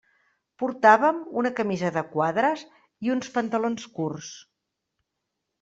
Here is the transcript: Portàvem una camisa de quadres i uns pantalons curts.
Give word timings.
Portàvem 0.61 1.19
una 1.41 1.51
camisa 1.59 1.91
de 1.99 2.03
quadres 2.15 2.65
i 3.09 3.13
uns 3.17 3.29
pantalons 3.39 3.87
curts. 3.99 4.33